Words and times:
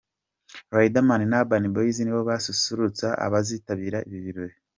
Riderman 0.75 1.21
na 1.29 1.37
Urban 1.41 1.65
Boys 1.73 1.97
nibo 2.01 2.21
bazasusurutsa 2.29 3.07
abazitabira 3.25 3.97
ibi 4.07 4.19
birori. 4.25 4.55